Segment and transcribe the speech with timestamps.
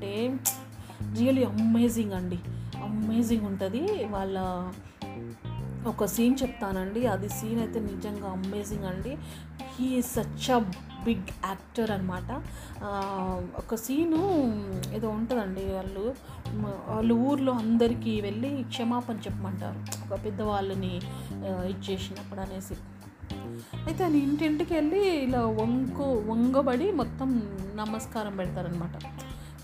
[0.00, 0.36] అంటే
[1.16, 2.38] really amazing అండి.
[2.82, 3.80] Amazing ఉంటుంది.
[4.04, 4.36] వాళ్ళ
[5.86, 7.06] ఒక సీన్ చెప్తానండి.
[7.06, 9.12] అది సీన్ అయితే నిజంగా అమేజింగ్ అండి.
[9.74, 10.58] He such a
[11.04, 12.30] big actor అనమాట
[13.58, 14.22] ఒక సీను
[14.94, 15.64] ఏదో ఉంటుందండి.
[15.72, 16.14] వాళ్ళు
[16.46, 19.80] వాళ్ళు వాళ్ళ ఊర్లో అందరికీ వెళ్ళి క్షమాపణ చెప్పమంటారు.
[20.04, 20.94] ఒక పెద్దవాళ్ళని
[21.72, 22.74] ఇచ్చేసినప్పుడు అనేసి.
[23.86, 27.30] అయితే ఆయన ఇంటింటికి వెళ్ళి ఇలా వంకు వంగబడి మొత్తం
[27.74, 28.96] నమస్కారం పెడతారనమాట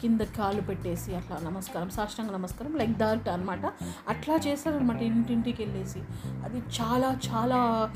[0.01, 3.73] కింద కాలు పెట్టేసి అట్లా నమస్కారం సాష్టాంగ నమస్కారం లైక్ దాట్ అనమాట
[4.09, 6.01] అట్లా చేస్తారనమాట ఇంటింటికి వెళ్ళేసి.
[6.45, 7.91] అది చాలా చాలా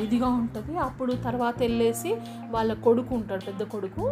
[0.00, 0.78] ఇదిగా ఉంటుంది.
[0.78, 2.16] అప్పుడు తర్వాత వెళ్ళేసి
[2.50, 4.04] వాళ్ళ కొడుకు ఉంటాడు పెద్ద కొడుకు.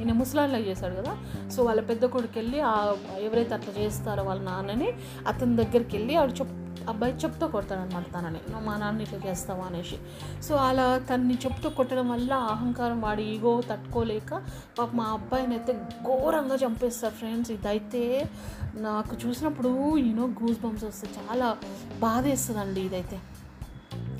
[0.00, 1.16] ఈయన ముసలాళ్ళకి చేశాడు కదా.
[1.50, 2.58] సో వాళ్ళ పెద్ద కొడుకు వెళ్ళి
[3.24, 4.92] ఎవరైతే అట్లా చేస్తారో వాళ్ళ నాన్నని
[5.26, 6.52] అతని దగ్గరికి వెళ్ళి ఆడు చెప్
[6.88, 9.64] అబ్బాయి చెప్తూ కొడతాడనమాట తనని నువ్వు మా నాన్న ఇట్లా చేస్తావా?
[9.64, 9.98] అనేసి.
[10.42, 14.42] సో అలా తన్ని చెప్తూ కొట్టడం వల్ల అహంకారం వాడి ఈగో తట్టుకోలేక
[14.78, 17.50] పాప మా అబ్బాయిని అయితే ఘోరంగా చంపేస్తారు ఫ్రెండ్స్.
[17.50, 18.30] ఇదైతే
[18.74, 21.14] నాకు చూసినప్పుడు యూనో గూస్ బంప్స్ వస్తాయి.
[21.18, 21.56] చాలా
[21.98, 23.18] బాధేస్తుందండి ఇదైతే.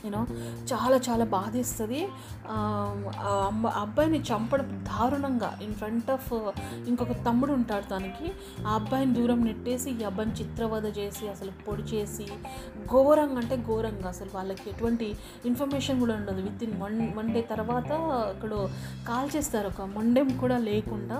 [0.04, 0.26] యూనో
[0.72, 2.08] చాలా చాలా బాధేస్తుంది.
[2.48, 2.58] ఆ
[3.50, 6.30] అమ్మ అబ్బాయిని చంపడం దారుణంగా ఇన్ ఫ్రంట్ ఆఫ్
[6.90, 8.28] ఇంకొక తమ్ముడు ఉంటాడు తనకి.
[8.66, 12.26] ఆ అబ్బాయిని దూరం నెట్టేసి ఈ అబ్బాయిని చిత్రవద చేసి అసలు పొడి చేసి
[12.92, 15.06] ఘోరంగా అంటే ఘోరంగా అసలు వాళ్ళకి ఎటువంటి
[15.50, 16.40] ఇన్ఫర్మేషన్ కూడా ఉండదు.
[16.48, 17.90] Within one one day తర్వాత
[18.34, 18.52] ఇక్కడ
[19.10, 19.68] కాల్ చేస్తారు.
[19.74, 21.18] ఒక మొండెం కూడా లేకుండా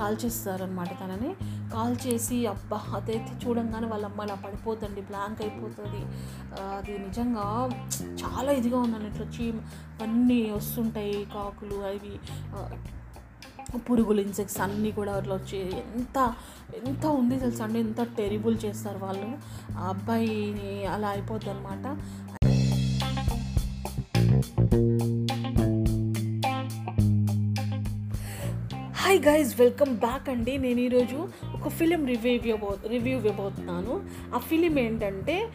[0.00, 1.30] కాల్ చేస్తారనమాట తనని.
[1.74, 6.02] కాల్ చేసి అబ్బా అదైతే చూడంగానే వాళ్ళ అమ్మ అలా పడిపోతుంది బ్లాంక్ అయిపోతుంది.
[6.78, 7.46] అది నిజంగా
[8.22, 9.46] చాలా ఇదిగా ఉందని ఇట్లా వచ్చి
[10.04, 12.14] అన్నీ వస్తుంటాయి కాకులు అవి
[13.78, 15.58] పురుగులు ఇన్సెక్ట్స్ అన్నీ కూడా అట్లా వచ్చి
[15.96, 16.34] ఎంత
[16.86, 17.78] ఎంత ఉంది తెలుసా అండి?
[17.78, 19.28] ఎంత టెరిబుల్ చేస్తారు వాళ్ళు.
[19.78, 21.86] ఆ అబ్బాయిని అలా అయిపోద్ది అనమాట
[29.06, 30.58] హాయ్ గైజ్ వెల్కమ్ బ్యాక్ అండి.
[30.58, 31.18] నేను ఈరోజు
[31.54, 33.92] ఒక ఫిలిం రివ్యూ ఇవ్వబో రివ్యూ ఇవ్వబోతున్నాను.
[34.34, 35.48] ఆ ఫిలిం ఏంటంటే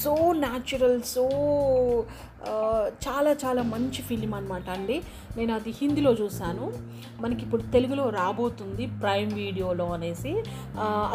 [0.00, 1.24] సో న్యాచురల్ సో
[3.06, 5.02] చాలా చాలా మంచి ఫిలిం అనమాట అండి.
[5.36, 6.72] నేను అది హిందీలో చూశాను.
[7.20, 10.34] మనకి ఇప్పుడు తెలుగులో రాబోతుంది ప్రైమ్ వీడియోలో అనేసి.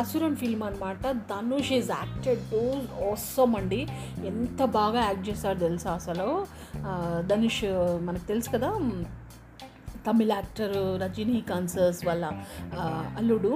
[0.01, 2.63] అసురన్ ఫిలిం అనమాట Dhanush is acted too
[3.11, 3.87] awesome అండి.
[4.25, 6.27] ఎంత బాగా యాక్ట్ చేశాడు తెలుసా అసలు?
[7.27, 7.63] ధనుష్
[8.09, 8.71] మనకు తెలుసు కదా?
[10.07, 12.25] తమిళ యాక్టర్ రజనీకాంత్ సర్స్ వాళ్ళ
[13.19, 13.53] అల్లుడు.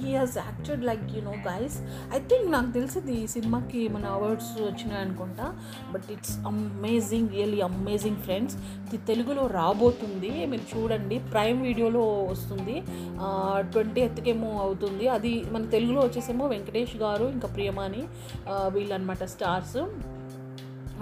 [0.00, 1.76] He has acted like you know guys
[2.16, 5.46] I think నాకు తెలిసింది ఈ సినిమాకి మన అవార్డ్స్ వచ్చినాయి అనుకుంటా.
[5.94, 10.32] But it's amazing really amazing friends ఇది తెలుగులో రాబోతుంది.
[10.52, 11.18] మీరు చూడండి.
[11.34, 12.76] ప్రైమ్ వీడియోలో వస్తుంది.
[13.72, 15.04] ట్వంటీ ఎత్కేమో అవుతుంది.
[15.16, 18.02] అది మన తెలుగులో వచ్చేసేమో వెంకటేష్ గారు ఇంకా ప్రియమాని
[18.76, 19.78] వీళ్ళనమాట స్టార్స్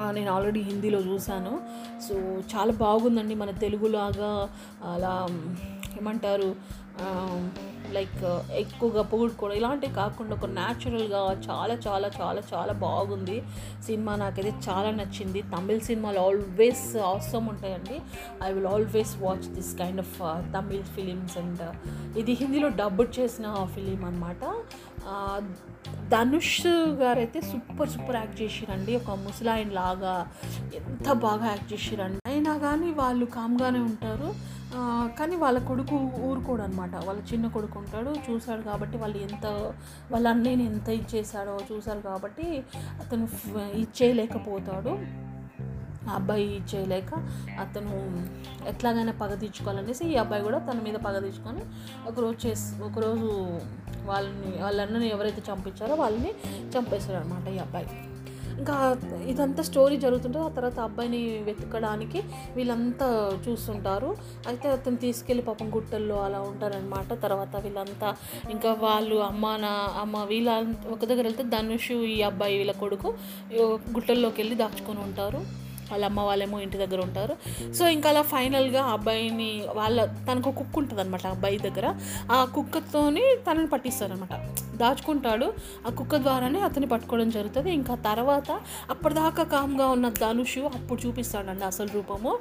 [0.08, 1.60] నేను ఆల్రెడీ హిందీలో చూశాను.
[2.08, 2.14] సో
[2.54, 4.48] చాలా బాగుందండి మన తెలుగులాగా
[4.94, 5.14] అలా
[6.00, 6.54] ఏమంటారు
[7.96, 8.22] లైక్
[8.62, 13.36] ఎక్కువగా పొగుడుకోవడం ఇలాంటివి కాకుండా ఒక న్యాచురల్గా చాలా చాలా చాలా చాలా బాగుంది.
[13.86, 15.42] సినిమా నాకైతే చాలా నచ్చింది.
[15.54, 17.98] తమిళ్ సినిమాలు ఆల్వేస్ అవసరం ఉంటాయండి.
[18.46, 20.16] I will always watch this kind of
[20.56, 21.64] Tamil films and
[22.22, 24.44] ఇది హిందీలో డబ్బు చేసిన ఫిలిం అనమాట
[26.14, 26.56] ధనుష్
[27.02, 28.92] గారు అయితే సూపర్ సూపర్ యాక్ట్ చేసిరండి.
[29.00, 30.14] ఒక ముసలాయన్ లాగా
[30.80, 32.19] ఎంత బాగా యాక్ట్ చేసిరండి
[32.50, 34.28] అయినా కానీ వాళ్ళు కామ్గానే ఉంటారు.
[35.18, 35.96] కానీ వాళ్ళ కొడుకు
[36.28, 39.46] ఊరుకోడు అనమాట వాళ్ళ చిన్న కొడుకు ఉంటాడు చూశాడు కాబట్టి వాళ్ళు ఎంత
[40.12, 42.46] వాళ్ళ అన్నయ్యని ఎంత ఇచ్చేసాడో చూశారు కాబట్టి
[43.02, 43.26] అతను
[43.82, 44.92] ఇచ్చేయలేకపోతాడు.
[46.08, 47.12] ఆ అబ్బాయి చేయలేక
[47.64, 47.96] అతను
[48.68, 51.64] ఎట్లాగైనా పగ తీర్చుకోవాలనేసి ఈ అబ్బాయి కూడా తన మీద పగ తీర్చుకొని
[52.10, 53.30] ఒకరోజు చేసి ఒకరోజు
[54.10, 56.32] వాళ్ళని వాళ్ళ అన్నని ఎవరైతే చంపించారో వాళ్ళని
[56.74, 57.88] చంపేశారు అనమాట ఈ అబ్బాయి.
[58.60, 58.76] ఇంకా
[59.32, 62.20] ఇదంతా స్టోరీ జరుగుతుంటే ఆ తర్వాత అబ్బాయిని వెతకడానికి
[62.56, 63.08] వీళ్ళంతా
[63.46, 64.10] చూస్తుంటారు.
[64.50, 68.10] అయితే అతను తీసుకెళ్ళి పాపం గుట్టల్లో అలా ఉంటారనమాట తర్వాత వీళ్ళంతా
[68.54, 69.72] ఇంకా వాళ్ళు అమ్మ నా
[70.02, 70.50] అమ్మ వీళ్ళ
[70.94, 73.10] ఒక దగ్గర వెళ్తే ధనుష్ ఈ అబ్బాయి వీళ్ళ కొడుకు
[73.96, 75.40] గుట్టల్లోకి వెళ్ళి దాచుకొని ఉంటారు.
[75.92, 77.34] వాళ్ళ అమ్మ వాళ్ళేమో ఇంటి దగ్గర ఉంటారు.
[77.76, 79.48] సో ఇంకా అలా ఫైనల్గా అబ్బాయిని
[79.78, 81.86] వాళ్ళ తనకు కుక్ ఉంటుంది అనమాట అబ్బాయి దగ్గర.
[82.36, 84.34] ఆ కుక్కతోని తనని పట్టిస్తారనమాట
[84.82, 85.48] దాచుకుంటాడు.
[85.86, 87.70] ఆ కుక్క ద్వారానే అతన్ని పట్టుకోవడం జరుగుతుంది.
[87.80, 88.50] ఇంకా తర్వాత
[88.94, 92.32] అప్పటిదాకా కామ్గా ఉన్న ధనుష్ అప్పుడు చూపిస్తాడండి అసలు రూపము.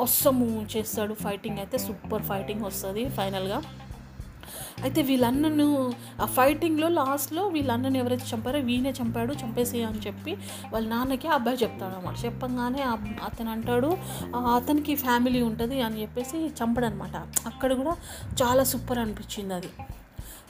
[0.00, 1.16] అవసరము చేస్తాడు.
[1.26, 3.60] ఫైటింగ్ అయితే సూపర్ ఫైటింగ్ వస్తుంది ఫైనల్గా
[4.86, 5.66] అయితే వీళ్ళన్నను
[6.24, 10.32] ఆ ఫైటింగ్లో లాస్ట్లో వీళ్ళన్నను ఎవరైతే చంపారో వీనే చంపాడు చంపేసి అని చెప్పి
[10.72, 12.82] వాళ్ళ నాన్నకి ఆ అబ్బాయి చెప్తాడు అనమాట చెప్పంగానే
[13.28, 13.90] అతను అంటాడు
[14.56, 17.16] అతనికి ఫ్యామిలీ ఉంటుంది అని చెప్పేసి చంపడనమాట
[17.52, 17.94] అక్కడ కూడా
[18.42, 19.72] చాలా సూపర్ అనిపించింది అది.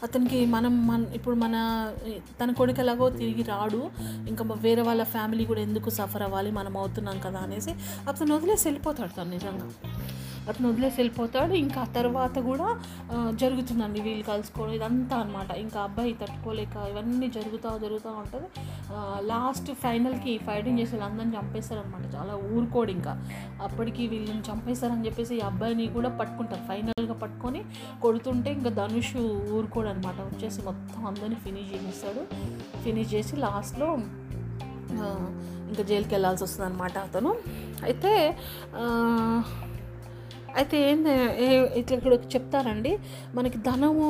[0.02, 1.54] అతనికి మనం మన ఇప్పుడు మన
[2.40, 3.90] తన కొడుకు ఎలాగో తిరిగి రాడు.
[4.28, 6.50] ఇంకా వేరే వాళ్ళ ఫ్యామిలీ కూడా ఎందుకు సఫర్ అవ్వాలి?
[6.50, 7.74] మనం అవుతున్నాం కదా అనేసి
[8.08, 9.68] అతను వదిలేసి వెళ్ళిపోతాడు తను నిజంగా.
[10.50, 11.52] అతను వదిలేసి వెళ్ళిపోతాడు.
[11.64, 12.68] ఇంకా ఆ తర్వాత కూడా
[13.42, 14.72] జరుగుతుందండి వీళ్ళు కలుసుకోవడం.
[14.78, 18.48] ఇదంతా అనమాట ఇంకా అబ్బాయి తట్టుకోలేక ఇవన్నీ జరుగుతూ జరుగుతూ ఉంటుంది.
[19.32, 23.14] లాస్ట్ ఫైనల్కి ఫైటింగ్ చేసి వాళ్ళందరిని చంపేస్తారనమాట చాలా ఊరుకోడు ఇంకా.
[23.66, 26.62] అప్పటికి వీళ్ళని చంపేస్తారని చెప్పేసి ఈ అబ్బాయిని కూడా పట్టుకుంటారు.
[26.70, 27.62] ఫైనల్గా పట్టుకొని
[28.04, 29.14] కొడుతుంటే ఇంకా ధనుష్
[29.58, 32.22] ఊరుకోడు అనమాట వచ్చేసి మొత్తం అందరినీ ఫినిష్ చేసేస్తాడు.
[32.84, 33.88] ఫినిష్ చేసి లాస్ట్లో
[35.70, 37.30] ఇంకా జైలుకి వెళ్ళాల్సి వస్తుంది అనమాట అతను.
[37.88, 38.12] అయితే
[40.54, 41.10] అయితే ఏంది
[41.44, 42.92] ఏ- ఇట్లా ఇక్కడ చెప్తారండి
[43.34, 44.06] మనకి ధనము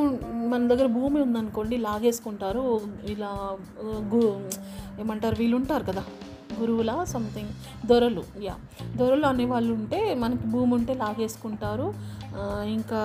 [0.48, 2.64] మన దగ్గర భూమి ఉందనుకోండి లాగేసుకుంటారు
[3.06, 3.30] ఇలా
[4.10, 4.22] గు
[5.00, 6.04] ఏమంటారు వీళ్ళు ఉంటారు కదా
[6.60, 7.50] గురువుల సంథింగ్
[7.86, 8.54] దొరలు యా
[8.96, 11.86] దొరలు అనే వాళ్ళు ఉంటే మనకి భూమి ఉంటే లాగేసుకుంటారు
[12.66, 13.00] ఇంకా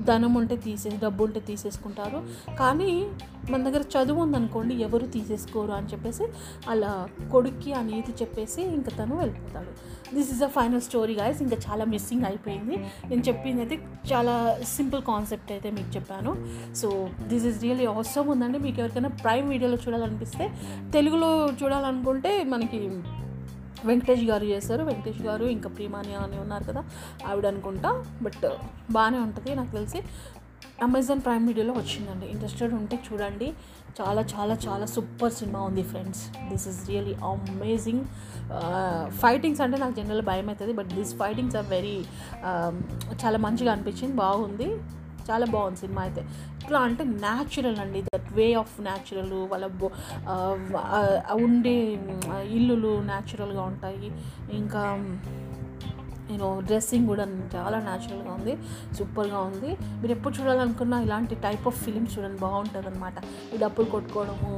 [0.00, 2.22] ధనం ఉంటే తీసే డబ్బు ఉంటే తీసేసుకుంటారు.
[2.58, 3.06] కానీ
[3.50, 6.24] మన దగ్గర చదువు ఉందనుకోండి ఎవరు తీసేసుకోరు అని చెప్పేసి
[6.68, 9.70] అలా కొడుక్కి ఆ నీతి చెప్పేసి ఇంకా తను వెళ్ళిపోతాడు.
[10.14, 12.76] This is a final story guys ఇంకా చాలా మిస్సింగ్ అయిపోయింది.
[13.08, 13.76] నేను చెప్పింది అయితే
[14.12, 16.36] చాలా సింపుల్ కాన్సెప్ట్ అయితే మీకు చెప్పాను.
[16.74, 18.58] సో దిస్ ఈజ్ రియల్లీ అవసరం ఉందండి.
[18.58, 20.50] మీకు ఎవరికైనా ప్రైమ్ వీడియోలో చూడాలనిపిస్తే
[20.92, 22.80] తెలుగులో చూడాలనుకుంటే మనకి
[23.84, 24.84] వెంకటేష్ గారు చేశారు.
[24.84, 26.82] వెంకటేష్ గారు ఇంకా ప్రియమాని అని ఉన్నారు కదా
[27.26, 28.04] ఆవిడ అనుకుంటా.
[28.22, 28.46] బట్
[28.90, 30.02] బాగానే ఉంటుంది నాకు తెలిసి.
[30.82, 32.26] అమెజాన్ ప్రైమ్ వీడియోలో వచ్చిందండి.
[32.26, 33.48] ఇంట్రెస్టెడ్ ఉంటే చూడండి.
[34.00, 36.22] చాలా చాలా చాలా సూపర్ సినిమా ఉంది friends.
[36.50, 38.04] This is really amazing
[39.22, 42.04] fightings అంటే నాకు జనరల్ భయం అవుతుంది but this fightings are very
[43.24, 44.16] చాలా మంచిగా అనిపించింది.
[44.16, 44.68] బాగుంది.
[45.30, 46.22] చాలా బాగుంది సినిమా అయితే.
[46.62, 49.66] ఇట్లా అంటే న్యాచురల్ అండి దట్ వే ఆఫ్ న్యాచురల్ వాళ్ళ
[51.46, 51.76] ఉండే
[52.58, 54.10] ఇల్లులు న్యాచురల్గా ఉంటాయి.
[54.60, 54.82] ఇంకా
[56.30, 58.54] నేను డ్రెస్సింగ్ కూడా చాలా న్యాచురల్గా ఉంది
[58.96, 59.70] సూపర్గా ఉంది.
[60.00, 63.14] మీరు ఎప్పుడు చూడాలనుకున్నా ఇలాంటి టైప్ ఆఫ్ ఫిలిమ్స్ చూడండి బాగుంటుంది అనమాట
[63.54, 64.50] ఈ డప్పులు కొట్టుకోవడము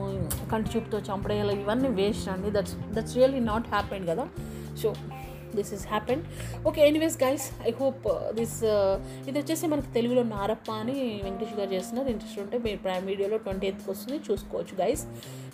[0.52, 2.50] కంటి చూపుతో చంపడేయాలి ఇవన్నీ వేస్ట్ అండి.
[2.56, 4.26] That's that's really not happened కదా.
[4.82, 4.90] So
[5.58, 6.24] this is happened
[6.68, 8.06] okay anyways guys I hope
[8.38, 8.56] this
[9.28, 12.08] ఇది వచ్చేసి మనకి తెలుగులో నారప్ప అని వెంకటేష్ గారు చేస్తున్నారు.
[12.14, 15.04] ఇంట్రెస్ట్ ఉంటే మీరు ప్రైమ్ వీడియోలో ట్వంటీ ఎయిత్కి వస్తుంది చూసుకోవచ్చు గైస్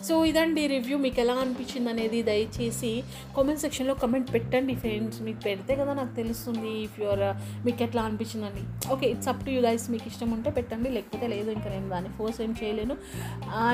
[0.07, 2.91] సో ఇదండి రివ్యూ మీకు ఎలా అనిపించింది అనేది దయచేసి
[3.37, 7.33] కామెంట్ సెక్షన్లో కమెంట్ పెట్టండి ఫ్రెండ్స్ మీకు పెడితే కదా నాకు తెలుస్తుంది ఇఫ్ యువర్ uh,
[7.65, 11.49] మీకు ఎట్లా అనిపించిందండి okay it's up to you guys మీకు ఇష్టం ఉంటే పెట్టండి లేకపోతే లేదు
[11.57, 12.95] ఇంకా నేను దాన్ని ఫోర్స్ ఏం చేయలేను.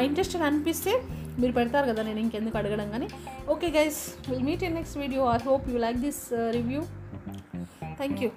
[0.08, 0.94] ఇంట్రెస్టెడ్ అనిపిస్తే
[1.42, 3.08] మీరు పెడతారు కదా నేను ఇంకెందుకు అడగడం కానీ.
[3.54, 4.00] Okay guys
[4.30, 6.12] will meet in next video I hope you like this
[6.51, 6.81] review
[7.98, 8.31] thank you